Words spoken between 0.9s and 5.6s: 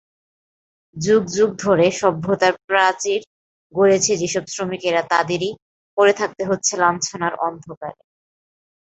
যুগ যুগ ধরে সভ্যতার প্রাচীর গড়েছে যেসব শ্রমিকেরা তাদেরকেই